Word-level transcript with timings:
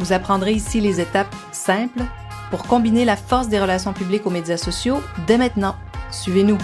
Vous 0.00 0.12
apprendrez 0.12 0.52
ici 0.52 0.80
les 0.80 1.00
étapes 1.00 1.34
simples 1.52 2.02
pour 2.50 2.64
combiner 2.64 3.04
la 3.04 3.16
force 3.16 3.48
des 3.48 3.60
relations 3.60 3.92
publiques 3.92 4.26
aux 4.26 4.30
médias 4.30 4.56
sociaux 4.56 5.00
dès 5.26 5.38
maintenant. 5.38 5.76
Suivez-nous. 6.10 6.58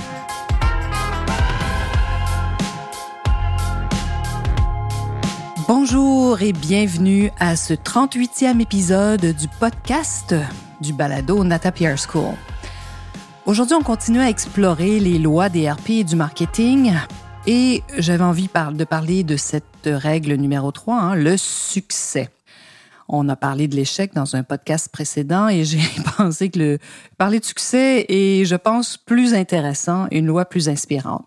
Bonjour 5.69 6.43
et 6.43 6.53
bienvenue 6.53 7.31
à 7.39 7.55
ce 7.55 7.75
38e 7.75 8.61
épisode 8.61 9.25
du 9.37 9.47
podcast 9.61 10.35
du 10.81 10.93
balado 10.93 11.45
Nata 11.45 11.71
PR 11.71 11.97
School. 11.97 12.35
Aujourd'hui, 13.47 13.77
on 13.77 13.83
continue 13.83 14.21
à 14.21 14.29
explorer 14.29 14.99
les 14.99 15.19
lois 15.19 15.49
des 15.49 15.71
RP 15.71 15.91
et 15.91 16.05
du 16.05 16.17
marketing 16.17 16.93
et 17.47 17.85
j'avais 17.97 18.25
envie 18.25 18.49
de 18.73 18.85
parler 18.85 19.23
de 19.23 19.37
cette 19.37 19.65
règle 19.87 20.35
numéro 20.35 20.73
3, 20.73 20.95
hein, 20.97 21.15
le 21.15 21.37
succès. 21.37 22.31
On 23.13 23.29
a 23.29 23.35
parlé 23.35 23.67
de 23.67 23.75
l'échec 23.75 24.15
dans 24.15 24.37
un 24.37 24.45
podcast 24.45 24.89
précédent 24.89 25.49
et 25.49 25.65
j'ai 25.65 25.81
pensé 26.17 26.49
que 26.49 26.61
le 26.61 26.79
parler 27.19 27.41
de 27.41 27.45
succès 27.45 28.07
est, 28.09 28.45
je 28.45 28.55
pense, 28.55 28.97
plus 28.97 29.35
intéressant, 29.35 30.07
une 30.13 30.27
loi 30.27 30.45
plus 30.45 30.69
inspirante. 30.69 31.27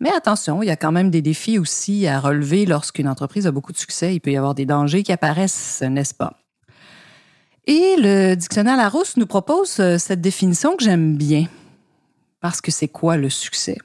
Mais 0.00 0.08
attention, 0.10 0.62
il 0.62 0.66
y 0.68 0.70
a 0.70 0.76
quand 0.76 0.90
même 0.90 1.10
des 1.10 1.20
défis 1.20 1.58
aussi 1.58 2.06
à 2.06 2.18
relever 2.18 2.64
lorsqu'une 2.64 3.06
entreprise 3.06 3.46
a 3.46 3.50
beaucoup 3.50 3.72
de 3.72 3.76
succès. 3.76 4.14
Il 4.14 4.20
peut 4.20 4.30
y 4.30 4.38
avoir 4.38 4.54
des 4.54 4.64
dangers 4.64 5.02
qui 5.02 5.12
apparaissent, 5.12 5.82
n'est-ce 5.82 6.14
pas? 6.14 6.38
Et 7.66 7.96
le 7.98 8.34
dictionnaire 8.34 8.78
Larousse 8.78 9.18
nous 9.18 9.26
propose 9.26 9.80
euh, 9.80 9.98
cette 9.98 10.22
définition 10.22 10.76
que 10.76 10.84
j'aime 10.84 11.18
bien. 11.18 11.44
Parce 12.40 12.62
que 12.62 12.70
c'est 12.70 12.88
quoi 12.88 13.18
le 13.18 13.28
succès? 13.28 13.76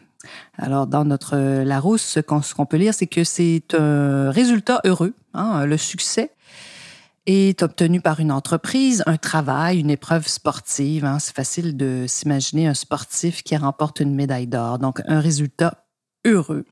Alors, 0.57 0.87
dans 0.87 1.03
notre 1.03 1.35
euh, 1.35 1.65
Larousse, 1.65 2.19
ce 2.25 2.53
qu'on 2.53 2.65
peut 2.65 2.77
lire, 2.77 2.93
c'est 2.93 3.07
que 3.07 3.25
c'est 3.25 3.75
un 3.77 4.31
résultat 4.31 4.79
heureux. 4.85 5.13
Hein, 5.33 5.65
le 5.65 5.75
succès 5.75 6.31
est 7.25 7.63
obtenu 7.63 8.01
par 8.01 8.19
une 8.19 8.31
entreprise, 8.31 9.03
un 9.05 9.17
travail, 9.17 9.79
une 9.79 9.89
épreuve 9.89 10.27
sportive. 10.27 11.05
Hein. 11.05 11.19
C'est 11.19 11.35
facile 11.35 11.77
de 11.77 12.05
s'imaginer 12.07 12.67
un 12.67 12.73
sportif 12.73 13.43
qui 13.43 13.55
remporte 13.55 13.99
une 13.99 14.13
médaille 14.13 14.47
d'or. 14.47 14.79
Donc, 14.79 15.01
un 15.07 15.19
résultat 15.19 15.85
heureux. 16.25 16.65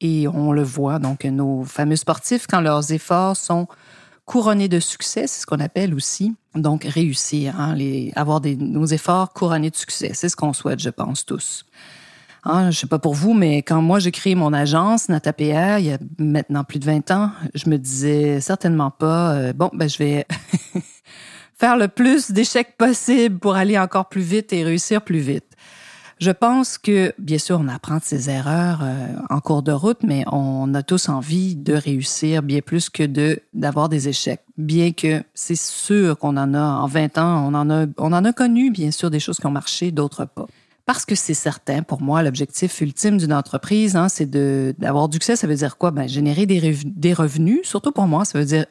Et 0.00 0.26
on 0.28 0.52
le 0.52 0.62
voit, 0.62 0.98
donc, 0.98 1.24
nos 1.24 1.64
fameux 1.64 1.96
sportifs, 1.96 2.46
quand 2.46 2.60
leurs 2.60 2.92
efforts 2.92 3.36
sont 3.36 3.68
couronnés 4.24 4.68
de 4.68 4.80
succès, 4.80 5.26
c'est 5.26 5.40
ce 5.40 5.46
qu'on 5.46 5.60
appelle 5.60 5.94
aussi, 5.94 6.34
donc, 6.54 6.84
réussir, 6.84 7.58
hein, 7.58 7.76
avoir 8.16 8.40
nos 8.44 8.86
efforts 8.86 9.32
couronnés 9.32 9.70
de 9.70 9.76
succès. 9.76 10.10
C'est 10.14 10.28
ce 10.28 10.36
qu'on 10.36 10.52
souhaite, 10.52 10.80
je 10.80 10.90
pense, 10.90 11.24
tous. 11.24 11.64
Hein, 12.44 12.72
je 12.72 12.78
sais 12.80 12.86
pas 12.88 12.98
pour 12.98 13.14
vous, 13.14 13.34
mais 13.34 13.58
quand 13.58 13.80
moi 13.82 14.00
j'ai 14.00 14.10
créé 14.10 14.34
mon 14.34 14.52
agence 14.52 15.08
NataPR 15.08 15.78
il 15.78 15.84
y 15.84 15.92
a 15.92 15.98
maintenant 16.18 16.64
plus 16.64 16.80
de 16.80 16.84
20 16.84 17.10
ans, 17.12 17.30
je 17.54 17.70
me 17.70 17.78
disais 17.78 18.40
certainement 18.40 18.90
pas 18.90 19.32
euh, 19.34 19.52
bon 19.52 19.70
ben 19.72 19.88
je 19.88 19.98
vais 19.98 20.26
faire 21.54 21.76
le 21.76 21.86
plus 21.86 22.32
d'échecs 22.32 22.76
possible 22.76 23.38
pour 23.38 23.54
aller 23.54 23.78
encore 23.78 24.08
plus 24.08 24.22
vite 24.22 24.52
et 24.52 24.64
réussir 24.64 25.02
plus 25.02 25.20
vite. 25.20 25.44
Je 26.18 26.30
pense 26.30 26.78
que, 26.78 27.12
bien 27.18 27.38
sûr, 27.38 27.58
on 27.60 27.66
apprend 27.66 27.96
de 27.96 28.04
ses 28.04 28.30
erreurs 28.30 28.78
euh, 28.84 29.08
en 29.28 29.40
cours 29.40 29.64
de 29.64 29.72
route, 29.72 30.04
mais 30.04 30.24
on 30.30 30.72
a 30.72 30.84
tous 30.84 31.08
envie 31.08 31.56
de 31.56 31.74
réussir 31.74 32.44
bien 32.44 32.60
plus 32.60 32.90
que 32.90 33.02
de 33.02 33.40
d'avoir 33.54 33.88
des 33.88 34.08
échecs. 34.08 34.42
Bien 34.56 34.92
que 34.92 35.24
c'est 35.34 35.58
sûr 35.58 36.16
qu'on 36.16 36.36
en 36.36 36.54
a, 36.54 36.62
en 36.62 36.86
20 36.86 37.18
ans, 37.18 37.48
on 37.48 37.54
en 37.54 37.68
a, 37.70 37.86
on 37.98 38.12
en 38.12 38.24
a 38.24 38.32
connu, 38.32 38.70
bien 38.70 38.92
sûr, 38.92 39.10
des 39.10 39.18
choses 39.18 39.38
qui 39.38 39.46
ont 39.46 39.50
marché, 39.50 39.90
d'autres 39.90 40.24
pas. 40.24 40.46
Parce 40.84 41.04
que 41.06 41.14
c'est 41.14 41.34
certain, 41.34 41.82
pour 41.82 42.02
moi, 42.02 42.22
l'objectif 42.22 42.80
ultime 42.80 43.16
d'une 43.16 43.32
entreprise, 43.32 43.94
hein, 43.94 44.08
c'est 44.08 44.28
d'avoir 44.28 45.08
du 45.08 45.16
succès. 45.16 45.36
Ça 45.36 45.46
veut 45.46 45.54
dire 45.54 45.78
quoi? 45.78 45.90
Ben, 45.92 46.08
générer 46.08 46.46
des, 46.46 46.76
des 46.84 47.14
revenus. 47.14 47.60
Surtout 47.62 47.92
pour 47.92 48.06
moi, 48.08 48.24
ça 48.24 48.38
veut 48.38 48.44
dire 48.44 48.66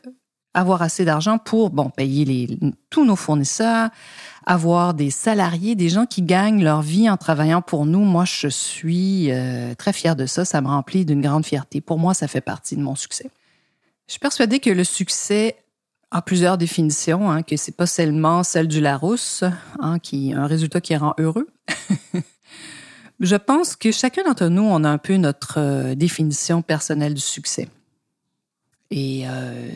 avoir 0.54 0.82
assez 0.82 1.06
d'argent 1.06 1.38
pour 1.38 1.70
bon 1.70 1.90
payer 1.90 2.26
les, 2.26 2.60
tous 2.90 3.06
nos 3.06 3.16
fournisseurs, 3.16 3.90
avoir 4.46 4.94
des 4.94 5.10
salariés, 5.10 5.76
des 5.76 5.90
gens 5.90 6.06
qui 6.06 6.22
gagnent 6.22 6.64
leur 6.64 6.82
vie 6.82 7.10
en 7.10 7.16
travaillant 7.18 7.62
pour 7.62 7.86
nous. 7.86 8.02
Moi, 8.02 8.26
je 8.26 8.48
suis 8.48 9.32
euh, 9.32 9.74
très 9.76 9.94
fière 9.94 10.16
de 10.16 10.26
ça. 10.26 10.44
Ça 10.44 10.62
me 10.62 10.68
remplit 10.68 11.06
d'une 11.06 11.22
grande 11.22 11.46
fierté. 11.46 11.80
Pour 11.80 12.00
moi, 12.00 12.14
ça 12.14 12.28
fait 12.28 12.42
partie 12.42 12.76
de 12.76 12.82
mon 12.82 12.96
succès. 12.96 13.30
Je 14.08 14.14
suis 14.14 14.20
persuadée 14.20 14.60
que 14.60 14.70
le 14.70 14.84
succès 14.84 15.56
a 16.12 16.22
plusieurs 16.22 16.58
définitions, 16.58 17.32
hein, 17.32 17.44
que 17.44 17.56
c'est 17.56 17.76
pas 17.76 17.86
seulement 17.86 18.44
celle 18.44 18.68
du 18.68 18.82
Larousse, 18.82 19.46
hein, 19.80 20.00
qui 20.00 20.34
un 20.34 20.46
résultat 20.46 20.82
qui 20.82 20.94
rend 20.98 21.14
heureux. 21.18 21.48
je 23.20 23.36
pense 23.36 23.76
que 23.76 23.92
chacun 23.92 24.24
d'entre 24.24 24.48
nous, 24.48 24.64
on 24.64 24.84
a 24.84 24.90
un 24.90 24.98
peu 24.98 25.18
notre 25.18 25.60
euh, 25.60 25.96
définition 25.96 26.62
personnelle 26.62 27.14
du 27.14 27.22
succès. 27.22 27.68
Et 28.90 29.24
euh, 29.26 29.70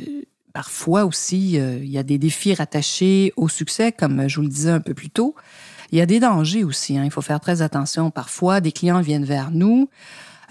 Parfois 0.55 1.03
aussi, 1.03 1.59
euh, 1.59 1.79
il 1.84 1.89
y 1.89 1.97
a 1.97 2.03
des 2.03 2.17
défis 2.17 2.53
rattachés 2.53 3.34
au 3.35 3.50
succès, 3.50 3.91
comme 3.91 4.29
je 4.29 4.38
vous 4.38 4.44
le 4.44 4.47
disais 4.47 4.69
un 4.69 4.79
peu 4.79 4.94
plus 4.94 5.09
tôt. 5.09 5.35
Il 5.91 5.97
y 5.97 6.01
a 6.01 6.05
des 6.05 6.22
dangers 6.22 6.63
aussi. 6.63 6.97
Hein. 6.97 7.03
Il 7.03 7.11
faut 7.11 7.22
faire 7.22 7.41
très 7.41 7.61
attention. 7.61 8.09
Parfois, 8.09 8.61
des 8.61 8.72
clients 8.72 9.01
viennent 9.01 9.25
vers 9.25 9.51
nous. 9.51 9.89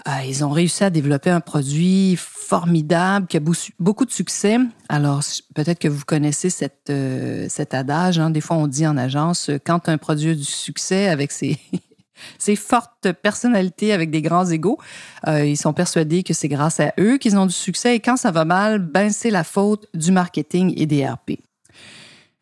Euh, 0.07 0.11
ils 0.27 0.45
ont 0.45 0.51
réussi 0.51 0.83
à 0.83 0.91
développer 0.91 1.31
un 1.31 1.39
produit 1.39 2.15
formidable 2.15 3.25
qui 3.25 3.37
a 3.37 3.41
beaucoup 3.79 4.05
de 4.05 4.11
succès. 4.11 4.57
Alors, 4.87 5.21
peut-être 5.55 5.79
que 5.79 5.87
vous 5.87 6.05
connaissez 6.05 6.49
euh, 6.89 7.47
cet 7.49 7.73
adage. 7.73 8.19
Hein. 8.19 8.29
Des 8.29 8.41
fois, 8.41 8.57
on 8.57 8.67
dit 8.67 8.85
en 8.85 8.97
agence, 8.97 9.49
quand 9.65 9.89
un 9.89 9.97
produit 9.97 10.31
a 10.31 10.35
du 10.35 10.43
succès 10.43 11.07
avec 11.07 11.31
ses, 12.37 12.55
fortes 12.55 13.11
personnalités 13.13 13.93
avec 13.93 14.11
des 14.11 14.21
grands 14.21 14.45
égaux, 14.45 14.77
euh, 15.27 15.43
ils 15.43 15.57
sont 15.57 15.73
persuadés 15.73 16.21
que 16.21 16.35
c'est 16.35 16.49
grâce 16.49 16.79
à 16.79 16.93
eux 16.99 17.17
qu'ils 17.17 17.37
ont 17.37 17.47
du 17.47 17.53
succès 17.53 17.95
et 17.95 17.99
quand 17.99 18.17
ça 18.17 18.29
va 18.29 18.45
mal, 18.45 18.77
ben 18.77 19.09
c'est 19.09 19.31
la 19.31 19.43
faute 19.43 19.87
du 19.95 20.11
marketing 20.11 20.71
et 20.77 20.85
des 20.85 21.03
RP. 21.03 21.39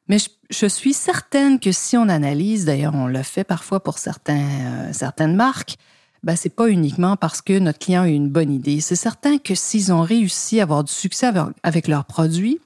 Mais 0.10 0.18
je, 0.50 0.68
suis 0.68 0.94
certaine 0.94 1.62
que 1.62 1.72
si 1.72 1.96
on 1.96 2.10
analyse, 2.10 2.66
d'ailleurs 2.66 2.94
on 2.94 3.08
le 3.08 3.24
fait 3.24 3.46
parfois 3.46 3.82
pour 3.82 3.96
euh, 3.96 4.90
certaines 4.92 5.36
marques, 5.36 5.78
ben 6.24 6.36
c'est 6.36 6.56
pas 6.56 6.70
uniquement 6.70 7.18
parce 7.18 7.42
que 7.42 7.60
notre 7.60 7.80
client 7.80 8.04
a 8.04 8.08
eu 8.08 8.14
une 8.14 8.30
bonne 8.30 8.52
idée. 8.52 8.80
C'est 8.80 8.96
certain 8.96 9.38
que 9.38 9.56
s'ils 9.56 9.92
ont 9.92 10.02
réussi 10.02 10.60
à 10.60 10.64
avoir 10.64 10.84
du 10.84 10.92
succès 10.92 11.32
avec 11.64 11.88
leurs 11.88 12.06
produits, 12.06 12.60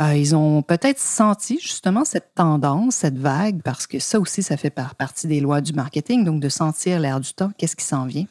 euh, 0.00 0.14
ils 0.14 0.34
ont 0.34 0.62
peut-être 0.62 0.98
senti 0.98 1.58
justement 1.60 2.04
cette 2.04 2.34
tendance, 2.34 2.96
cette 2.96 3.18
vague, 3.18 3.60
parce 3.62 3.86
que 3.86 3.98
ça 3.98 4.18
aussi, 4.18 4.42
ça 4.42 4.56
fait 4.56 4.70
partie 4.70 5.26
des 5.26 5.40
lois 5.40 5.60
du 5.60 5.72
marketing, 5.72 6.24
donc 6.24 6.40
de 6.40 6.48
sentir 6.48 6.98
l'air 7.00 7.20
du 7.20 7.34
temps, 7.34 7.50
qu'est-ce 7.58 7.76
qui 7.76 7.84
s'en 7.84 8.06
vient. 8.06 8.26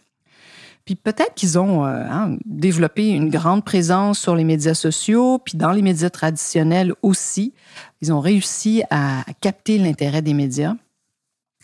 Puis 0.85 0.95
peut-être 0.95 1.35
qu'ils 1.35 1.59
ont 1.59 1.85
euh, 1.85 2.03
hein, 2.09 2.37
développé 2.45 3.09
une 3.09 3.29
grande 3.29 3.63
présence 3.63 4.19
sur 4.19 4.35
les 4.35 4.43
médias 4.43 4.73
sociaux, 4.73 5.37
puis 5.37 5.57
dans 5.57 5.71
les 5.71 5.83
médias 5.83 6.09
traditionnels 6.09 6.93
aussi. 7.03 7.53
Ils 8.01 8.11
ont 8.11 8.19
réussi 8.19 8.81
à 8.89 9.23
capter 9.41 9.77
l'intérêt 9.77 10.23
des 10.23 10.33
médias. 10.33 10.75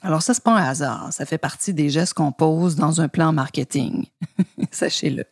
Alors 0.02 0.22
ça, 0.22 0.34
c'est 0.34 0.44
pas 0.44 0.58
un 0.58 0.64
hasard. 0.64 1.10
Ça 1.12 1.26
fait 1.26 1.38
partie 1.38 1.74
des 1.74 1.90
gestes 1.90 2.14
qu'on 2.14 2.32
pose 2.32 2.76
dans 2.76 3.02
un 3.02 3.08
plan 3.08 3.34
marketing. 3.34 4.06
Sachez-le. 4.72 5.24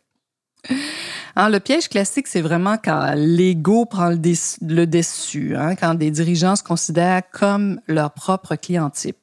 Le 1.36 1.58
piège 1.58 1.88
classique, 1.88 2.26
c'est 2.26 2.40
vraiment 2.40 2.76
quand 2.82 3.12
l'ego 3.14 3.84
prend 3.84 4.08
le, 4.08 4.18
le 4.62 4.86
dessus, 4.86 5.54
hein, 5.54 5.76
quand 5.76 5.94
des 5.94 6.10
dirigeants 6.10 6.56
se 6.56 6.62
considèrent 6.62 7.22
comme 7.30 7.80
leur 7.86 8.12
propre 8.12 8.56
client 8.56 8.88
type. 8.90 9.18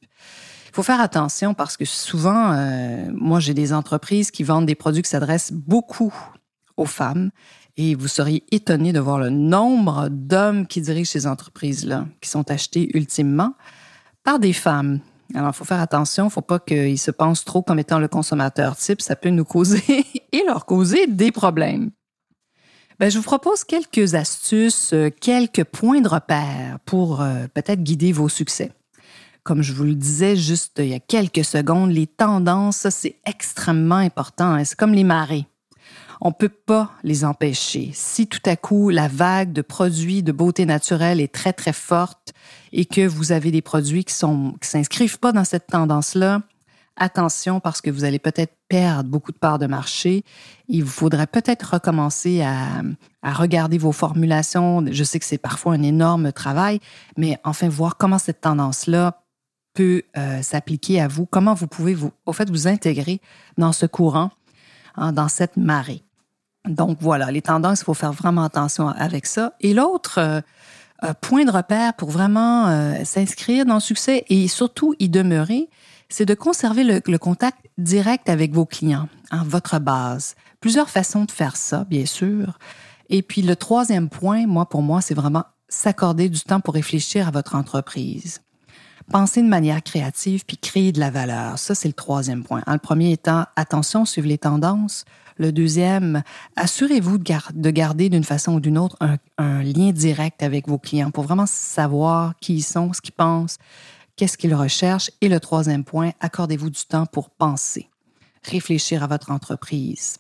Il 0.74 0.76
faut 0.76 0.84
faire 0.84 1.02
attention 1.02 1.54
parce 1.54 1.76
que 1.76 1.86
souvent, 1.86 2.54
euh, 2.54 3.06
moi, 3.14 3.40
j'ai 3.40 3.54
des 3.54 3.74
entreprises 3.74 4.32
qui 4.32 4.44
vendent 4.44 4.66
des 4.66 4.76
produits 4.76 5.02
qui 5.02 5.10
s'adressent 5.10 5.52
beaucoup 5.52 6.14
aux 6.78 6.86
femmes 6.86 7.32
et 7.78 7.96
vous 7.96 8.08
seriez 8.08 8.44
étonné 8.52 8.94
de 8.94 9.00
voir 9.00 9.20
le 9.20 9.30
nombre 9.30 10.08
d'hommes 10.10 10.68
qui 10.68 10.82
dirigent 10.82 11.12
ces 11.12 11.28
entreprises-là, 11.28 12.06
qui 12.22 12.30
sont 12.30 12.50
achetés 12.50 12.90
ultimement 12.96 13.54
par 14.24 14.40
des 14.40 14.54
femmes. 14.54 15.00
Alors, 15.34 15.50
il 15.50 15.56
faut 15.56 15.66
faire 15.66 15.82
attention, 15.82 16.26
il 16.26 16.28
ne 16.28 16.32
faut 16.32 16.42
pas 16.42 16.60
qu'ils 16.60 17.00
se 17.00 17.12
pensent 17.12 17.44
trop 17.44 17.62
comme 17.62 17.80
étant 17.80 18.00
le 18.00 18.08
consommateur 18.08 18.76
type. 18.76 19.02
Ça 19.02 19.16
peut 19.16 19.30
nous 19.30 19.46
causer 19.46 20.06
et 20.32 20.44
leur 20.46 20.66
causer 20.66 21.08
des 21.08 21.32
problèmes. 21.32 21.92
Ben, 23.00 23.10
je 23.10 23.18
vous 23.18 23.24
propose 23.24 23.64
quelques 23.64 24.14
astuces, 24.14 24.94
euh, 24.94 25.10
quelques 25.10 25.64
points 25.64 26.02
de 26.02 26.08
repère 26.08 26.78
pour 26.86 27.22
euh, 27.22 27.48
peut-être 27.54 27.82
guider 27.82 28.12
vos 28.12 28.30
succès. 28.30 28.72
Comme 29.44 29.62
je 29.62 29.74
vous 29.74 29.84
le 29.84 29.96
disais 29.96 30.36
juste 30.36 30.76
il 30.78 30.88
y 30.88 30.94
a 30.94 31.00
quelques 31.00 31.44
secondes, 31.44 31.92
les 31.92 32.08
tendances, 32.08 32.88
c'est 32.90 33.18
extrêmement 33.26 33.96
important. 33.96 34.54
Hein. 34.54 34.64
C'est 34.64 34.78
comme 34.78 34.94
les 34.94 35.04
marées. 35.04 35.48
On 36.22 36.30
ne 36.30 36.34
peut 36.34 36.50
pas 36.50 36.92
les 37.04 37.26
empêcher. 37.26 37.92
Si 37.94 38.28
tout 38.28 38.42
à 38.46 38.56
coup 38.56 38.90
la 38.90 39.08
vague 39.08 39.54
de 39.54 39.62
produits 39.62 40.24
de 40.24 40.32
beauté 40.32 40.66
naturelle 40.66 41.20
est 41.20 41.34
très, 41.34 41.54
très 41.54 41.74
forte 41.74 42.34
et 42.72 42.86
que 42.86 43.06
vous 43.06 43.32
avez 43.32 43.52
des 43.52 43.62
produits 43.62 44.06
qui 44.06 44.14
ne 44.26 44.52
qui 44.58 44.68
s'inscrivent 44.68 45.20
pas 45.20 45.32
dans 45.32 45.44
cette 45.44 45.68
tendance-là, 45.68 46.42
attention 46.96 47.60
parce 47.60 47.82
que 47.82 47.90
vous 47.90 48.04
allez 48.04 48.20
peut-être 48.20 48.54
perdre 48.68 49.10
beaucoup 49.10 49.32
de 49.32 49.38
parts 49.38 49.60
de 49.60 49.68
marché. 49.68 50.24
Il 50.68 50.84
vous 50.84 50.92
faudrait 50.92 51.28
peut-être 51.28 51.74
recommencer 51.74 52.42
à, 52.42 52.84
regarder 53.24 53.78
vos 53.78 53.92
formulations. 53.92 54.86
Je 54.92 55.04
sais 55.04 55.20
que 55.20 55.26
c'est 55.26 55.38
parfois 55.38 55.74
un 55.74 55.82
énorme 55.82 56.32
travail, 56.32 56.80
mais 57.18 57.38
enfin 57.44 57.70
voir 57.70 57.98
comment 57.98 58.18
cette 58.18 58.42
tendance-là 58.42 59.24
peut 59.74 60.04
euh, 60.18 60.42
s'appliquer 60.44 61.02
à 61.02 61.08
vous, 61.08 61.26
comment 61.26 61.56
vous 61.56 61.68
pouvez 61.68 61.96
vous, 61.96 62.12
au 62.28 62.34
fait, 62.34 62.50
vous 62.50 62.68
intégrer 62.68 63.22
dans 63.58 63.72
ce 63.72 63.88
courant, 63.88 64.30
hein, 64.96 65.12
dans 65.12 65.28
cette 65.28 65.58
marée. 65.58 66.04
Donc 66.68 66.98
voilà, 67.02 67.32
les 67.32 67.42
tendances, 67.42 67.82
il 67.82 67.86
faut 67.86 67.94
faire 67.94 68.14
vraiment 68.14 68.44
attention 68.44 68.88
avec 68.88 69.26
ça. 69.26 69.54
Et 69.60 69.74
l'autre 69.74 70.20
euh, 70.20 70.42
euh, 71.04 71.14
point 71.20 71.44
de 71.44 71.52
repère 71.52 71.94
pour 71.94 72.10
vraiment 72.10 73.04
s'inscrire 73.04 73.66
dans 73.66 73.76
le 73.76 73.80
succès 73.80 74.24
et 74.30 74.48
surtout 74.48 74.96
y 75.00 75.10
demeurer, 75.10 75.70
c'est 76.14 76.26
de 76.26 76.36
conserver 76.36 76.84
le, 76.84 77.18
contact 77.18 77.58
direct 77.78 78.30
avec 78.30 78.54
vos 78.54 78.66
clients, 78.66 79.10
hein, 79.32 79.44
votre 79.48 79.80
base. 79.80 80.36
Plusieurs 80.60 80.90
façons 80.90 81.26
de 81.26 81.32
faire 81.32 81.56
ça, 81.56 81.86
bien 81.86 82.06
sûr. 82.06 82.60
Et 83.10 83.22
puis 83.22 83.42
le 83.42 83.56
troisième 83.56 84.10
point, 84.10 84.46
moi, 84.46 84.70
pour 84.70 84.84
moi, 84.84 85.02
c'est 85.02 85.16
vraiment 85.16 85.44
s'accorder 85.70 86.30
du 86.30 86.40
temps 86.42 86.60
pour 86.60 86.76
réfléchir 86.76 87.28
à 87.28 87.32
votre 87.32 87.56
entreprise. 87.56 88.42
Penser 89.12 89.42
de 89.42 89.48
manière 89.48 89.84
créative 89.84 90.46
puis 90.46 90.58
créer 90.58 90.92
de 90.92 91.00
la 91.00 91.10
valeur. 91.10 91.60
Ça, 91.60 91.76
c'est 91.76 91.88
le 91.88 91.94
troisième 91.94 92.44
point. 92.44 92.64
Hein, 92.66 92.74
le 92.74 92.80
premier 92.80 93.12
étant 93.12 93.46
attention, 93.56 94.06
suivre 94.06 94.28
les 94.28 94.38
tendances. 94.38 95.06
Le 95.38 95.52
deuxième, 95.52 96.24
assurez-vous 96.56 97.18
de, 97.18 97.70
garder 97.72 98.10
d'une 98.10 98.24
façon 98.24 98.54
ou 98.54 98.60
d'une 98.60 98.78
autre 98.78 98.96
un, 99.02 99.18
un, 99.38 99.64
lien 99.64 99.92
direct 99.92 100.44
avec 100.44 100.68
vos 100.68 100.78
clients 100.78 101.12
pour 101.12 101.24
vraiment 101.24 101.48
savoir 101.48 102.34
qui 102.40 102.56
ils 102.56 102.64
sont, 102.64 102.94
ce 102.94 103.02
qu'ils 103.02 103.14
pensent, 103.14 103.58
qu'est-ce 104.16 104.38
qu'ils 104.38 104.56
recherchent. 104.56 105.12
Et 105.22 105.30
le 105.30 105.40
troisième 105.40 105.84
point, 105.84 106.12
accordez-vous 106.20 106.70
du 106.70 106.86
temps 106.86 107.08
pour 107.08 107.30
penser, 107.30 107.90
réfléchir 108.44 109.04
à 109.04 109.08
votre 109.08 109.32
entreprise. 109.32 110.18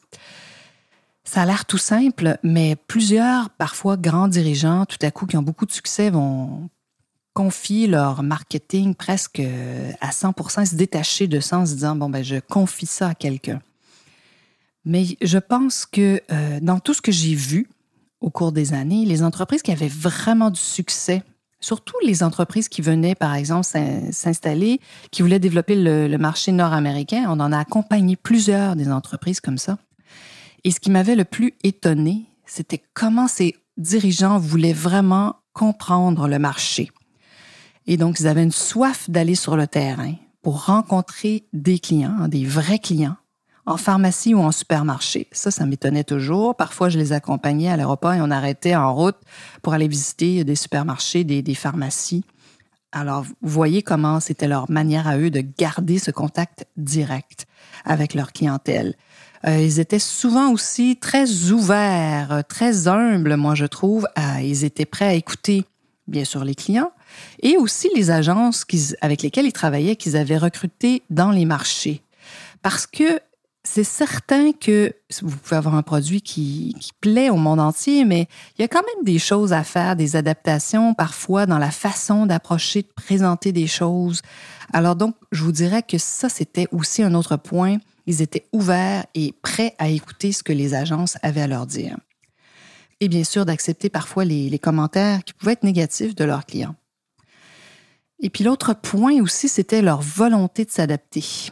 Ça 1.23 1.43
a 1.43 1.45
l'air 1.45 1.65
tout 1.65 1.77
simple, 1.77 2.37
mais 2.43 2.75
plusieurs, 2.75 3.49
parfois 3.51 3.97
grands 3.97 4.27
dirigeants, 4.27 4.85
tout 4.85 4.97
à 5.01 5.11
coup, 5.11 5.25
qui 5.25 5.37
ont 5.37 5.41
beaucoup 5.41 5.65
de 5.65 5.71
succès, 5.71 6.09
vont 6.09 6.69
confier 7.33 7.87
leur 7.87 8.23
marketing 8.23 8.95
presque 8.95 9.41
à 10.01 10.09
100% 10.09 10.65
se 10.65 10.75
détacher 10.75 11.27
de 11.27 11.39
ça 11.39 11.59
en 11.59 11.65
se 11.65 11.73
disant, 11.73 11.95
bon, 11.95 12.09
ben, 12.09 12.23
je 12.23 12.35
confie 12.37 12.85
ça 12.85 13.09
à 13.09 13.15
quelqu'un. 13.15 13.61
Mais 14.85 15.17
je 15.21 15.37
pense 15.37 15.85
que 15.85 16.21
euh, 16.31 16.59
dans 16.61 16.79
tout 16.79 16.93
ce 16.93 17.01
que 17.01 17.11
j'ai 17.11 17.35
vu 17.35 17.69
au 18.19 18.29
cours 18.29 18.51
des 18.51 18.73
années, 18.73 19.05
les 19.05 19.23
entreprises 19.23 19.61
qui 19.61 19.71
avaient 19.71 19.87
vraiment 19.87 20.49
du 20.49 20.59
succès 20.59 21.23
surtout 21.63 21.95
les 22.03 22.23
entreprises 22.23 22.67
qui 22.67 22.81
venaient, 22.81 23.15
par 23.15 23.33
exemple, 23.33 23.65
s'installer, 24.11 24.79
qui 25.11 25.21
voulaient 25.21 25.39
développer 25.39 25.75
le, 25.75 26.17
marché 26.17 26.51
nord-américain. 26.51 27.25
On 27.29 27.39
en 27.39 27.51
a 27.51 27.57
accompagné 27.57 28.15
plusieurs 28.15 28.75
des 28.75 28.91
entreprises 28.91 29.39
comme 29.39 29.57
ça. 29.57 29.77
Et 30.63 30.71
ce 30.71 30.79
qui 30.79 30.91
m'avait 30.91 31.15
le 31.15 31.23
plus 31.23 31.53
étonné, 31.63 32.25
c'était 32.45 32.83
comment 32.93 33.27
ces 33.27 33.55
dirigeants 33.77 34.37
voulaient 34.37 34.73
vraiment 34.73 35.37
comprendre 35.53 36.27
le 36.27 36.37
marché. 36.37 36.91
Et 37.87 37.97
donc, 37.97 38.19
ils 38.19 38.27
avaient 38.27 38.43
une 38.43 38.51
soif 38.51 39.09
d'aller 39.09 39.35
sur 39.35 39.57
le 39.57 39.67
terrain 39.67 40.13
pour 40.41 40.65
rencontrer 40.65 41.45
des 41.53 41.79
clients, 41.79 42.27
des 42.27 42.45
vrais 42.45 42.79
clients, 42.79 43.15
en 43.65 43.77
pharmacie 43.77 44.33
ou 44.33 44.39
en 44.39 44.51
supermarché. 44.51 45.27
Ça, 45.31 45.51
ça 45.51 45.65
m'étonnait 45.65 46.03
toujours. 46.03 46.55
Parfois, 46.55 46.89
je 46.89 46.97
les 46.97 47.13
accompagnais 47.13 47.69
à 47.69 47.77
l'aéroport 47.77 48.13
et 48.13 48.21
on 48.21 48.31
arrêtait 48.31 48.75
en 48.75 48.93
route 48.93 49.17
pour 49.61 49.73
aller 49.73 49.87
visiter 49.87 50.43
des 50.43 50.55
supermarchés, 50.55 51.23
des, 51.23 51.55
pharmacies. 51.55 52.25
Alors, 52.91 53.23
vous 53.23 53.49
voyez 53.49 53.81
comment 53.81 54.19
c'était 54.19 54.47
leur 54.47 54.69
manière 54.69 55.07
à 55.07 55.17
eux 55.17 55.29
de 55.29 55.41
garder 55.41 55.97
ce 55.97 56.11
contact 56.11 56.67
direct 56.77 57.47
avec 57.85 58.13
leur 58.13 58.33
clientèle. 58.33 58.95
Euh, 59.45 59.59
ils 59.59 59.79
étaient 59.79 59.99
souvent 59.99 60.51
aussi 60.51 60.97
très 60.97 61.51
ouverts, 61.51 62.43
très 62.47 62.87
humbles, 62.87 63.35
moi 63.35 63.55
je 63.55 63.65
trouve. 63.65 64.07
ils 64.41 64.63
étaient 64.63 64.85
prêts 64.85 65.07
à 65.07 65.13
écouter, 65.13 65.65
bien 66.07 66.23
sûr, 66.23 66.43
les 66.45 66.55
clients 66.55 66.91
et 67.41 67.57
aussi 67.57 67.89
les 67.95 68.11
agences 68.11 68.65
avec 69.01 69.21
lesquelles 69.21 69.45
ils 69.45 69.53
travaillaient, 69.53 69.95
qu'ils 69.95 70.17
avaient 70.17 70.37
recrutées 70.37 71.03
dans 71.09 71.31
les 71.31 71.45
marchés. 71.45 72.01
Parce 72.61 72.87
que 72.87 73.19
c'est 73.65 73.85
certain 73.85 74.51
que 74.51 74.93
vous 75.21 75.37
pouvez 75.37 75.55
avoir 75.55 75.75
un 75.75 75.83
produit 75.83 76.21
qui, 76.21 76.75
plaît 76.99 77.29
au 77.29 77.37
monde 77.37 77.59
entier, 77.59 78.03
mais 78.03 78.27
il 78.57 78.61
y 78.61 78.65
a 78.65 78.67
quand 78.67 78.81
même 78.81 79.05
des 79.05 79.19
choses 79.19 79.53
à 79.53 79.63
faire, 79.63 79.95
des 79.95 80.15
adaptations 80.15 80.93
parfois 80.93 81.45
dans 81.45 81.57
la 81.57 81.71
façon 81.71 82.25
d'approcher, 82.25 82.81
de 82.81 82.89
présenter 82.93 83.51
des 83.51 83.67
choses. 83.67 84.21
Alors 84.73 84.95
donc, 84.95 85.15
je 85.31 85.43
vous 85.43 85.51
dirais 85.51 85.83
que 85.83 85.97
ça, 85.97 86.29
c'était 86.29 86.67
aussi 86.71 87.03
un 87.03 87.13
autre 87.13 87.37
point. 87.37 87.77
Ils 88.05 88.21
étaient 88.21 88.45
ouverts 88.51 89.05
et 89.15 89.33
prêts 89.41 89.75
à 89.77 89.87
écouter 89.87 90.33
ce 90.33 90.43
que 90.43 90.53
les 90.53 90.73
agences 90.73 91.17
avaient 91.21 91.41
à 91.41 91.47
leur 91.47 91.65
dire. 91.65 91.97
Et 92.99 93.07
bien 93.07 93.23
sûr, 93.23 93.45
d'accepter 93.45 93.89
parfois 93.89 94.25
les, 94.25 94.59
commentaires 94.59 95.23
qui 95.23 95.33
pouvaient 95.33 95.53
être 95.53 95.63
négatifs 95.63 96.15
de 96.15 96.23
leurs 96.23 96.45
clients. 96.45 96.75
Et 98.23 98.29
puis 98.29 98.45
l'autre 98.45 98.73
point 98.73 99.21
aussi, 99.21 99.49
c'était 99.49 99.81
leur 99.81 100.01
volonté 100.01 100.63
de 100.63 100.71
s'adapter. 100.71 101.51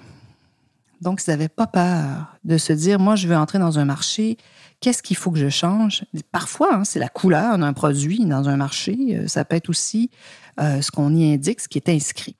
Donc, 1.01 1.21
ils 1.25 1.29
n'avaient 1.29 1.49
pas 1.49 1.67
peur 1.67 2.37
de 2.45 2.57
se 2.57 2.71
dire, 2.71 2.97
moi, 2.97 3.15
je 3.15 3.27
veux 3.27 3.35
entrer 3.35 3.59
dans 3.59 3.77
un 3.77 3.85
marché, 3.85 4.37
qu'est-ce 4.79 5.03
qu'il 5.03 5.17
faut 5.17 5.31
que 5.31 5.37
je 5.37 5.49
change? 5.49 6.05
Parfois, 6.31 6.75
hein, 6.75 6.83
c'est 6.85 6.99
la 6.99 7.09
couleur 7.09 7.57
d'un 7.57 7.73
produit 7.73 8.23
dans 8.25 8.47
un 8.47 8.55
marché. 8.55 8.97
Euh, 9.11 9.27
ça 9.27 9.43
peut 9.43 9.57
être 9.57 9.69
aussi 9.69 10.11
euh, 10.61 10.81
ce 10.81 10.91
qu'on 10.91 11.13
y 11.13 11.33
indique, 11.33 11.59
ce 11.59 11.67
qui 11.67 11.77
est 11.77 11.89
inscrit. 11.89 12.37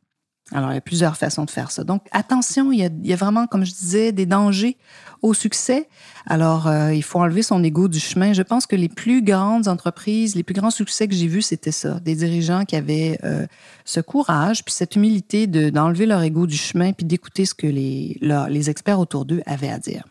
Alors, 0.54 0.72
il 0.72 0.76
y 0.76 0.78
a 0.78 0.82
plusieurs 0.82 1.16
façons 1.16 1.46
de 1.46 1.50
faire 1.50 1.72
ça. 1.72 1.84
Donc, 1.84 2.04
attention, 2.12 2.72
il 2.72 2.92
y 3.04 3.14
a, 3.14 3.16
vraiment, 3.16 3.48
comme 3.48 3.66
je 3.66 3.72
disais, 3.72 4.12
des 4.12 4.26
dangers 4.26 4.78
au 5.22 5.34
succès. 5.34 5.88
Alors, 6.26 6.68
euh, 6.68 6.94
il 6.94 7.04
faut 7.04 7.20
enlever 7.20 7.42
son 7.42 7.64
ego 7.64 7.88
du 7.88 8.00
chemin. 8.00 8.34
Je 8.34 8.42
pense 8.42 8.68
que 8.68 8.76
les 8.76 8.90
plus 8.90 9.22
grandes 9.22 9.70
entreprises, 9.70 10.36
les 10.36 10.44
plus 10.44 10.54
grands 10.54 10.72
succès 10.72 11.08
que 11.08 11.14
j'ai 11.14 11.28
vus, 11.28 11.44
c'était 11.44 11.72
ça. 11.72 12.00
Des 12.02 12.16
dirigeants 12.16 12.66
qui 12.66 12.76
avaient 12.76 13.18
euh, 13.24 13.48
ce 13.86 14.02
courage, 14.02 14.66
puis 14.66 14.74
cette 14.74 14.98
humilité 14.98 15.48
d'enlever 15.48 16.06
leur 16.06 16.22
ego 16.22 16.48
du 16.48 16.58
chemin, 16.58 16.92
puis 16.92 17.06
d'écouter 17.06 17.46
ce 17.46 17.54
que 17.54 17.68
les, 17.68 18.20
les 18.22 18.70
experts 18.70 19.00
autour 19.00 19.26
d'eux 19.26 19.42
avaient 19.46 19.70
à 19.72 19.80
dire. 19.80 20.04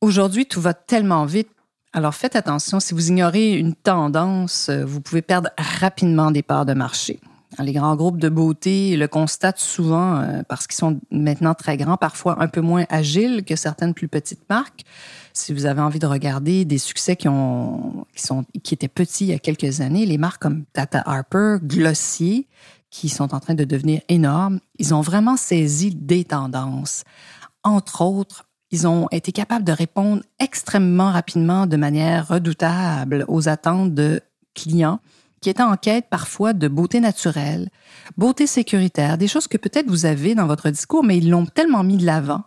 Aujourd'hui, 0.00 0.46
tout 0.46 0.60
va 0.60 0.74
tellement 0.74 1.24
vite. 1.24 1.48
Alors, 1.92 2.14
faites 2.14 2.36
attention. 2.36 2.80
Si 2.80 2.94
vous 2.94 3.08
ignorez 3.08 3.52
une 3.52 3.74
tendance, 3.74 4.68
euh, 4.68 4.84
vous 4.84 5.00
pouvez 5.00 5.20
perdre 5.20 5.50
rapidement 5.58 6.30
des 6.30 6.42
parts 6.42 6.64
de 6.64 6.74
marché. 6.74 7.20
Les 7.62 7.72
grands 7.72 7.96
groupes 7.96 8.18
de 8.18 8.28
beauté 8.28 8.96
le 8.96 9.08
constatent 9.08 9.58
souvent 9.58 10.16
euh, 10.16 10.42
parce 10.48 10.66
qu'ils 10.66 10.76
sont 10.76 11.00
maintenant 11.10 11.54
très 11.54 11.76
grands, 11.76 11.96
parfois 11.96 12.42
un 12.42 12.48
peu 12.48 12.60
moins 12.60 12.84
agiles 12.88 13.44
que 13.44 13.56
certaines 13.56 13.94
plus 13.94 14.08
petites 14.08 14.48
marques. 14.50 14.82
Si 15.32 15.52
vous 15.52 15.66
avez 15.66 15.80
envie 15.80 15.98
de 15.98 16.06
regarder 16.06 16.64
des 16.64 16.78
succès 16.78 17.16
qui, 17.16 17.28
ont, 17.28 18.06
qui, 18.14 18.22
sont, 18.22 18.44
qui 18.62 18.74
étaient 18.74 18.88
petits 18.88 19.24
il 19.24 19.30
y 19.30 19.34
a 19.34 19.38
quelques 19.38 19.80
années, 19.80 20.04
les 20.04 20.18
marques 20.18 20.42
comme 20.42 20.64
Tata 20.72 21.02
Harper, 21.06 21.56
Glossier, 21.62 22.48
qui 22.90 23.08
sont 23.08 23.34
en 23.34 23.40
train 23.40 23.54
de 23.54 23.64
devenir 23.64 24.02
énormes, 24.08 24.60
ils 24.78 24.94
ont 24.94 25.00
vraiment 25.00 25.36
saisi 25.36 25.94
des 25.94 26.24
tendances. 26.24 27.04
Entre 27.64 28.02
autres, 28.02 28.44
ils 28.70 28.86
ont 28.86 29.08
été 29.10 29.32
capables 29.32 29.64
de 29.64 29.72
répondre 29.72 30.22
extrêmement 30.38 31.10
rapidement, 31.10 31.66
de 31.66 31.76
manière 31.76 32.28
redoutable 32.28 33.24
aux 33.28 33.48
attentes 33.48 33.94
de 33.94 34.20
clients 34.54 35.00
qui 35.42 35.50
étaient 35.50 35.62
en 35.62 35.76
quête 35.76 36.06
parfois 36.08 36.54
de 36.54 36.68
beauté 36.68 37.00
naturelle, 37.00 37.68
beauté 38.16 38.46
sécuritaire, 38.46 39.18
des 39.18 39.28
choses 39.28 39.48
que 39.48 39.58
peut-être 39.58 39.88
vous 39.88 40.06
avez 40.06 40.34
dans 40.34 40.46
votre 40.46 40.70
discours, 40.70 41.04
mais 41.04 41.18
ils 41.18 41.28
l'ont 41.28 41.46
tellement 41.46 41.82
mis 41.82 41.98
de 41.98 42.06
l'avant. 42.06 42.44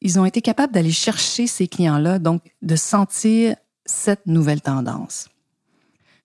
Ils 0.00 0.18
ont 0.18 0.24
été 0.24 0.40
capables 0.40 0.72
d'aller 0.72 0.90
chercher 0.90 1.46
ces 1.46 1.68
clients-là, 1.68 2.18
donc 2.18 2.42
de 2.62 2.74
sentir 2.74 3.54
cette 3.84 4.26
nouvelle 4.26 4.62
tendance. 4.62 5.28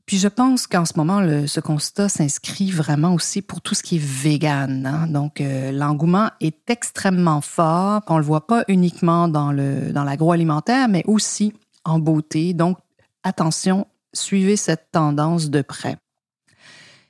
Puis 0.05 0.17
je 0.17 0.27
pense 0.27 0.67
qu'en 0.67 0.85
ce 0.85 0.93
moment, 0.97 1.21
ce 1.47 1.59
constat 1.59 2.09
s'inscrit 2.09 2.69
vraiment 2.69 3.13
aussi 3.13 3.41
pour 3.41 3.61
tout 3.61 3.73
ce 3.73 3.81
qui 3.81 3.95
est 3.95 4.03
vegan. 4.03 4.85
Hein. 4.85 5.07
Donc 5.07 5.41
euh, 5.41 5.71
l'engouement 5.71 6.29
est 6.41 6.69
extrêmement 6.69 7.41
fort. 7.41 8.01
On 8.07 8.17
le 8.17 8.23
voit 8.23 8.45
pas 8.45 8.63
uniquement 8.67 9.27
dans 9.27 9.51
l'agroalimentaire, 9.51 10.87
mais 10.87 11.03
aussi 11.07 11.53
en 11.83 11.97
beauté. 11.97 12.53
Donc 12.53 12.77
attention, 13.23 13.87
suivez 14.13 14.57
cette 14.57 14.91
tendance 14.91 15.49
de 15.49 15.63
près. 15.63 15.97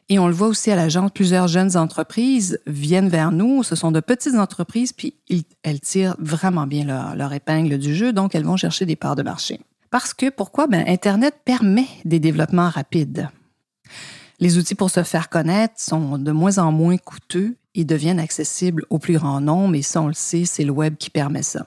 Et 0.07 0.19
on 0.19 0.27
le 0.27 0.33
voit 0.33 0.47
aussi 0.47 0.69
à 0.69 0.75
l'agence, 0.75 1.09
plusieurs 1.11 1.47
jeunes 1.47 1.75
entreprises 1.77 2.59
viennent 2.67 3.09
vers 3.09 3.31
nous. 3.31 3.63
Ce 3.63 3.75
sont 3.75 3.91
de 3.91 3.99
petites 3.99 4.35
entreprises, 4.35 4.93
puis 4.93 5.15
elles 5.63 5.79
tirent 5.79 6.15
vraiment 6.19 6.67
bien 6.67 7.13
leur, 7.15 7.33
épingle 7.33 7.79
du 7.79 7.95
jeu, 7.95 8.13
donc 8.13 8.35
elles 8.35 8.43
vont 8.43 8.57
chercher 8.57 8.85
des 8.85 8.95
parts 8.95 9.15
de 9.15 9.23
marché. 9.23 9.59
Parce 9.89 10.13
que 10.13 10.29
pourquoi? 10.29 10.67
Ben, 10.67 10.83
Internet 10.87 11.35
permet 11.43 11.87
des 12.03 12.19
développements 12.19 12.69
rapides. 12.69 13.29
Les 14.39 14.57
outils 14.57 14.75
pour 14.75 14.91
se 14.91 15.03
faire 15.03 15.29
connaître 15.29 15.75
sont 15.77 16.19
de 16.19 16.31
moins 16.31 16.59
en 16.59 16.71
moins 16.71 16.97
coûteux 16.97 17.55
et 17.73 17.83
deviennent 17.83 18.19
accessibles 18.19 18.85
au 18.89 18.99
plus 18.99 19.13
grand 19.13 19.41
nombre, 19.41 19.75
et 19.75 19.81
ça, 19.81 20.01
on 20.01 20.07
le 20.07 20.13
sait, 20.13 20.45
c'est 20.45 20.65
le 20.65 20.71
web 20.71 20.97
qui 20.97 21.09
permet 21.09 21.43
ça. 21.43 21.65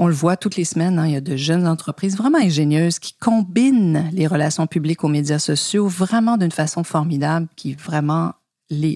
On 0.00 0.06
le 0.06 0.14
voit 0.14 0.36
toutes 0.36 0.54
les 0.54 0.64
semaines, 0.64 1.00
hein, 1.00 1.06
il 1.06 1.12
y 1.12 1.16
a 1.16 1.20
de 1.20 1.36
jeunes 1.36 1.66
entreprises 1.66 2.16
vraiment 2.16 2.38
ingénieuses 2.38 3.00
qui 3.00 3.14
combinent 3.14 4.08
les 4.12 4.28
relations 4.28 4.68
publiques 4.68 5.02
aux 5.02 5.08
médias 5.08 5.40
sociaux 5.40 5.88
vraiment 5.88 6.36
d'une 6.36 6.52
façon 6.52 6.84
formidable 6.84 7.48
qui 7.56 7.74
vraiment 7.74 8.32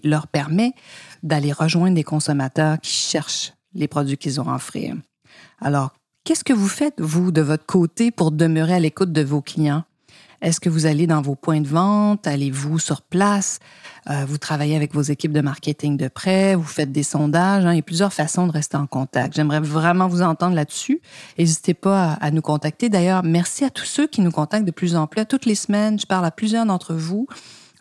leur 0.04 0.28
permet 0.28 0.74
d'aller 1.24 1.50
rejoindre 1.50 1.96
des 1.96 2.04
consommateurs 2.04 2.78
qui 2.80 2.92
cherchent 2.92 3.52
les 3.74 3.88
produits 3.88 4.16
qu'ils 4.16 4.40
ont 4.40 4.48
à 4.48 4.54
offrir. 4.54 4.94
Alors, 5.60 5.92
qu'est-ce 6.22 6.44
que 6.44 6.52
vous 6.52 6.68
faites, 6.68 7.00
vous, 7.00 7.32
de 7.32 7.40
votre 7.40 7.66
côté, 7.66 8.12
pour 8.12 8.30
demeurer 8.30 8.74
à 8.74 8.78
l'écoute 8.78 9.12
de 9.12 9.22
vos 9.22 9.42
clients? 9.42 9.82
Est-ce 10.42 10.58
que 10.58 10.68
vous 10.68 10.86
allez 10.86 11.06
dans 11.06 11.22
vos 11.22 11.36
points 11.36 11.60
de 11.60 11.68
vente? 11.68 12.26
Allez-vous 12.26 12.80
sur 12.80 13.00
place? 13.00 13.60
Euh, 14.10 14.24
vous 14.26 14.38
travaillez 14.38 14.74
avec 14.74 14.92
vos 14.92 15.02
équipes 15.02 15.30
de 15.30 15.40
marketing 15.40 15.96
de 15.96 16.08
près? 16.08 16.56
Vous 16.56 16.64
faites 16.64 16.90
des 16.90 17.04
sondages? 17.04 17.64
Hein? 17.64 17.72
Il 17.72 17.76
y 17.76 17.78
a 17.78 17.82
plusieurs 17.82 18.12
façons 18.12 18.48
de 18.48 18.52
rester 18.52 18.76
en 18.76 18.88
contact. 18.88 19.36
J'aimerais 19.36 19.60
vraiment 19.60 20.08
vous 20.08 20.20
entendre 20.20 20.56
là-dessus. 20.56 21.00
N'hésitez 21.38 21.74
pas 21.74 22.14
à, 22.14 22.32
nous 22.32 22.42
contacter. 22.42 22.88
D'ailleurs, 22.88 23.22
merci 23.22 23.64
à 23.64 23.70
tous 23.70 23.84
ceux 23.84 24.08
qui 24.08 24.20
nous 24.20 24.32
contactent 24.32 24.64
de 24.64 24.72
plus 24.72 24.96
en 24.96 25.06
plus. 25.06 25.24
Toutes 25.26 25.46
les 25.46 25.54
semaines, 25.54 26.00
je 26.00 26.06
parle 26.06 26.24
à 26.24 26.32
plusieurs 26.32 26.66
d'entre 26.66 26.92
vous. 26.92 27.28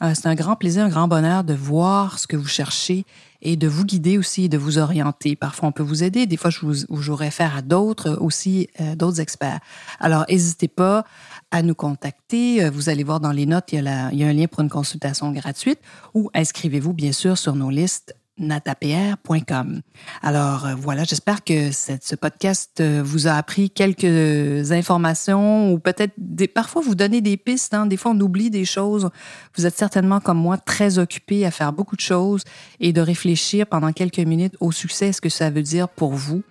Euh, 0.01 0.13
c'est 0.15 0.27
un 0.27 0.35
grand 0.35 0.55
plaisir, 0.55 0.83
un 0.83 0.89
grand 0.89 1.07
bonheur 1.07 1.43
de 1.43 1.53
voir 1.53 2.17
ce 2.17 2.27
que 2.27 2.35
vous 2.35 2.47
cherchez 2.47 3.05
et 3.41 3.55
de 3.55 3.67
vous 3.67 3.85
guider 3.85 4.17
aussi, 4.17 4.49
de 4.49 4.57
vous 4.57 4.77
orienter. 4.77 5.35
Parfois, 5.35 5.69
on 5.69 5.71
peut 5.71 5.83
vous 5.83 6.03
aider. 6.03 6.25
Des 6.25 6.37
fois, 6.37 6.49
je 6.49 6.59
vous, 6.61 7.01
j'aurais 7.01 7.31
faire 7.31 7.55
à 7.55 7.61
d'autres 7.61 8.17
aussi, 8.19 8.67
euh, 8.79 8.95
d'autres 8.95 9.19
experts. 9.19 9.59
Alors, 9.99 10.25
n'hésitez 10.29 10.67
pas 10.67 11.05
à 11.51 11.61
nous 11.61 11.75
contacter. 11.75 12.63
Euh, 12.63 12.71
vous 12.71 12.89
allez 12.89 13.03
voir 13.03 13.19
dans 13.19 13.31
les 13.31 13.45
notes, 13.45 13.71
il 13.73 13.83
y, 13.83 13.87
a 13.87 14.11
il 14.11 14.19
y 14.19 14.23
a 14.23 14.27
un 14.27 14.33
lien 14.33 14.47
pour 14.47 14.61
une 14.61 14.69
consultation 14.69 15.31
gratuite 15.31 15.79
ou 16.13 16.29
inscrivez-vous, 16.33 16.93
bien 16.93 17.11
sûr, 17.11 17.37
sur 17.37 17.55
nos 17.55 17.69
listes 17.69 18.15
natapr.com. 18.41 19.81
Alors 20.21 20.65
euh, 20.65 20.75
voilà, 20.75 21.03
j'espère 21.03 21.43
que 21.43 21.71
ce 21.71 22.15
podcast 22.15 22.79
euh, 22.81 23.01
vous 23.03 23.27
a 23.27 23.33
appris 23.33 23.69
quelques 23.69 24.71
informations 24.71 25.71
ou 25.71 25.79
peut-être 25.79 26.13
parfois 26.53 26.81
vous 26.81 26.95
donner 26.95 27.21
des 27.21 27.37
pistes. 27.37 27.73
Hein. 27.73 27.85
Des 27.85 27.97
fois, 27.97 28.11
on 28.11 28.19
oublie 28.19 28.49
des 28.49 28.65
choses. 28.65 29.09
Vous 29.55 29.65
êtes 29.65 29.77
certainement 29.77 30.19
comme 30.19 30.37
moi 30.37 30.57
très 30.57 30.99
occupé 30.99 31.45
à 31.45 31.51
faire 31.51 31.71
beaucoup 31.71 31.95
de 31.95 32.01
choses 32.01 32.43
et 32.79 32.91
de 32.91 33.01
réfléchir 33.01 33.67
pendant 33.67 33.93
quelques 33.93 34.19
minutes 34.19 34.55
au 34.59 34.71
succès, 34.71 35.13
ce 35.13 35.21
que 35.21 35.29
ça 35.29 35.49
veut 35.49 35.63
dire 35.63 35.87
pour 35.87 36.13
vous. 36.13 36.41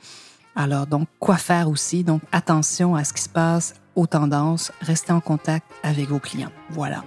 Alors 0.56 0.86
donc, 0.86 1.08
quoi 1.18 1.36
faire 1.36 1.68
aussi? 1.68 2.04
Donc, 2.04 2.22
attention 2.32 2.94
à 2.94 3.04
ce 3.04 3.12
qui 3.12 3.22
se 3.22 3.28
passe 3.28 3.74
aux 3.94 4.06
tendances. 4.06 4.72
Restez 4.80 5.12
en 5.12 5.20
contact 5.20 5.66
avec 5.82 6.08
vos 6.08 6.18
clients. 6.18 6.52
Voilà. 6.70 7.04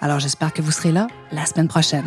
Alors, 0.00 0.18
j'espère 0.18 0.52
que 0.52 0.62
vous 0.62 0.70
serez 0.70 0.92
là 0.92 1.08
la 1.32 1.44
semaine 1.46 1.68
prochaine. 1.68 2.06